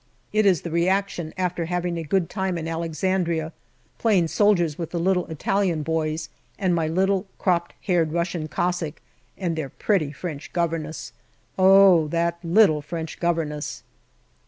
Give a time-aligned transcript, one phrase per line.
[0.33, 3.53] It is the reaction after having a good time in Alexandria,
[3.99, 6.27] playing soldiers with the little Italian boys
[6.57, 8.99] and my little cropped haired Russian Cossack
[9.37, 11.13] and their pretty French governess.
[11.55, 13.83] Oh, that little French governess